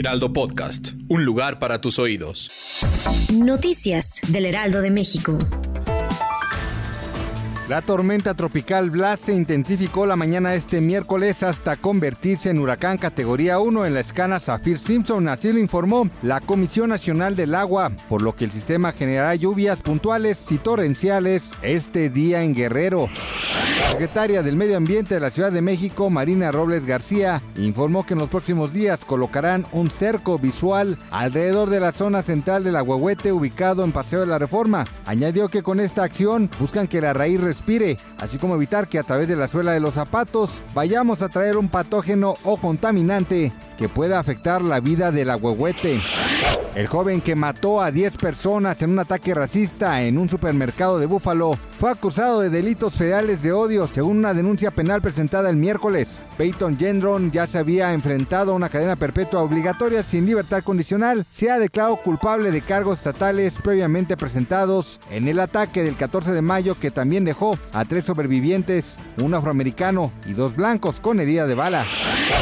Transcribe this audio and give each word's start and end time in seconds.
Heraldo 0.00 0.32
Podcast, 0.32 0.92
un 1.08 1.26
lugar 1.26 1.58
para 1.58 1.82
tus 1.82 1.98
oídos. 1.98 2.48
Noticias 3.34 4.22
del 4.28 4.46
Heraldo 4.46 4.80
de 4.80 4.90
México. 4.90 5.36
La 7.68 7.82
tormenta 7.82 8.32
tropical 8.32 8.88
Blas 8.88 9.20
se 9.20 9.34
intensificó 9.34 10.06
la 10.06 10.16
mañana 10.16 10.54
este 10.54 10.80
miércoles 10.80 11.42
hasta 11.42 11.76
convertirse 11.76 12.48
en 12.48 12.60
huracán 12.60 12.96
categoría 12.96 13.58
1 13.58 13.84
en 13.84 13.92
la 13.92 14.00
escala 14.00 14.40
Saffir-Simpson, 14.40 15.28
así 15.28 15.52
lo 15.52 15.58
informó 15.58 16.08
la 16.22 16.40
Comisión 16.40 16.88
Nacional 16.88 17.36
del 17.36 17.54
Agua, 17.54 17.92
por 18.08 18.22
lo 18.22 18.34
que 18.34 18.46
el 18.46 18.52
sistema 18.52 18.92
generará 18.92 19.34
lluvias 19.34 19.82
puntuales 19.82 20.50
y 20.50 20.56
torrenciales 20.56 21.52
este 21.60 22.08
día 22.08 22.42
en 22.42 22.54
Guerrero. 22.54 23.06
Secretaria 23.90 24.42
del 24.42 24.56
Medio 24.56 24.76
Ambiente 24.76 25.14
de 25.14 25.20
la 25.20 25.30
Ciudad 25.30 25.50
de 25.50 25.60
México, 25.60 26.10
Marina 26.10 26.52
Robles 26.52 26.86
García, 26.86 27.42
informó 27.56 28.06
que 28.06 28.14
en 28.14 28.20
los 28.20 28.30
próximos 28.30 28.72
días 28.72 29.04
colocarán 29.04 29.66
un 29.72 29.90
cerco 29.90 30.38
visual 30.38 30.96
alrededor 31.10 31.68
de 31.68 31.80
la 31.80 31.90
zona 31.90 32.22
central 32.22 32.62
del 32.62 32.76
Agüehuete 32.76 33.32
ubicado 33.32 33.82
en 33.82 33.92
Paseo 33.92 34.20
de 34.20 34.26
la 34.26 34.38
Reforma. 34.38 34.84
Añadió 35.06 35.48
que 35.48 35.64
con 35.64 35.80
esta 35.80 36.04
acción 36.04 36.48
buscan 36.60 36.86
que 36.86 37.00
la 37.00 37.12
raíz 37.12 37.40
respire, 37.40 37.98
así 38.18 38.38
como 38.38 38.54
evitar 38.54 38.88
que 38.88 38.98
a 38.98 39.02
través 39.02 39.26
de 39.26 39.36
la 39.36 39.48
suela 39.48 39.72
de 39.72 39.80
los 39.80 39.94
zapatos 39.94 40.62
vayamos 40.72 41.20
a 41.20 41.28
traer 41.28 41.56
un 41.56 41.68
patógeno 41.68 42.36
o 42.44 42.56
contaminante 42.56 43.52
que 43.76 43.88
pueda 43.88 44.20
afectar 44.20 44.62
la 44.62 44.80
vida 44.80 45.10
del 45.10 45.30
agüehuete. 45.30 46.00
El 46.74 46.86
joven 46.86 47.20
que 47.20 47.34
mató 47.34 47.82
a 47.82 47.90
10 47.90 48.16
personas 48.16 48.80
en 48.80 48.90
un 48.90 49.00
ataque 49.00 49.34
racista 49.34 50.02
en 50.02 50.16
un 50.16 50.28
supermercado 50.28 51.00
de 51.00 51.06
Búfalo 51.06 51.58
fue 51.78 51.90
acusado 51.90 52.40
de 52.40 52.48
delitos 52.48 52.94
federales 52.94 53.42
de 53.42 53.52
odio 53.52 53.88
según 53.88 54.18
una 54.18 54.34
denuncia 54.34 54.70
penal 54.70 55.02
presentada 55.02 55.50
el 55.50 55.56
miércoles. 55.56 56.22
Peyton 56.38 56.78
Gendron 56.78 57.32
ya 57.32 57.48
se 57.48 57.58
había 57.58 57.92
enfrentado 57.92 58.52
a 58.52 58.54
una 58.54 58.68
cadena 58.68 58.94
perpetua 58.94 59.42
obligatoria 59.42 60.04
sin 60.04 60.26
libertad 60.26 60.62
condicional. 60.62 61.26
Se 61.32 61.50
ha 61.50 61.58
declarado 61.58 61.96
culpable 61.96 62.52
de 62.52 62.60
cargos 62.60 62.98
estatales 62.98 63.58
previamente 63.62 64.16
presentados 64.16 65.00
en 65.10 65.26
el 65.26 65.40
ataque 65.40 65.82
del 65.82 65.96
14 65.96 66.32
de 66.32 66.42
mayo 66.42 66.78
que 66.78 66.92
también 66.92 67.24
dejó 67.24 67.58
a 67.72 67.84
tres 67.84 68.04
sobrevivientes, 68.04 69.00
un 69.20 69.34
afroamericano 69.34 70.12
y 70.24 70.34
dos 70.34 70.54
blancos 70.54 71.00
con 71.00 71.18
herida 71.18 71.46
de 71.46 71.54
bala. 71.56 71.84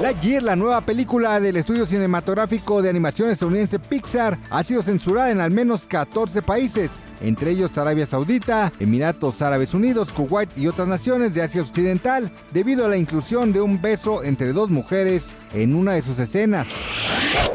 Lightyear, 0.00 0.42
la 0.42 0.56
nueva 0.56 0.82
película 0.82 1.40
del 1.40 1.56
estudio 1.56 1.86
cinematográfico 1.86 2.82
de 2.82 2.90
animación 2.90 3.30
estadounidense 3.30 3.78
Pixar, 3.78 4.38
ha 4.50 4.62
sido 4.62 4.82
censurada 4.82 5.30
en 5.30 5.40
al 5.40 5.50
menos 5.50 5.86
14 5.86 6.42
países, 6.42 7.04
entre 7.22 7.52
ellos 7.52 7.78
Arabia 7.78 8.06
Saudita, 8.06 8.70
Emiratos 8.78 9.40
Árabes 9.40 9.72
Unidos, 9.72 10.12
Kuwait 10.12 10.50
y 10.58 10.66
otras 10.66 10.86
naciones 10.86 11.32
de 11.32 11.42
Asia 11.42 11.62
Occidental, 11.62 12.30
debido 12.52 12.84
a 12.84 12.88
la 12.88 12.98
inclusión 12.98 13.54
de 13.54 13.62
un 13.62 13.80
beso 13.80 14.22
entre 14.22 14.52
dos 14.52 14.68
mujeres 14.68 15.34
en 15.54 15.74
una 15.74 15.94
de 15.94 16.02
sus 16.02 16.18
escenas. 16.18 16.68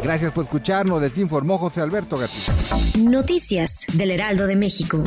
Gracias 0.02 0.32
por 0.32 0.46
escucharnos, 0.46 1.00
les 1.00 1.16
informó 1.20 1.60
José 1.60 1.82
Alberto 1.82 2.18
Gatito. 2.18 2.52
Noticias 3.08 3.86
del 3.94 4.10
Heraldo 4.10 4.48
de 4.48 4.56
México. 4.56 5.04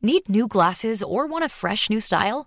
Need 0.00 0.28
new 0.28 0.46
glasses 0.46 1.02
or 1.02 1.26
want 1.28 1.44
a 1.44 1.48
fresh 1.48 1.90
new 1.90 2.00
style? 2.00 2.46